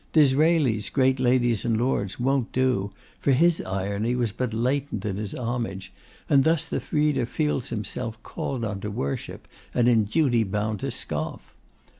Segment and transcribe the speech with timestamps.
[0.13, 5.35] Disraeli's great ladies and lords won't do, for his irony was but latent in his
[5.35, 5.93] homage,
[6.27, 10.89] and thus the reader feels himself called on to worship and in duty bound to
[10.89, 11.53] scoff.